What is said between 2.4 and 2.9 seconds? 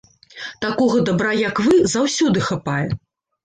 хапае.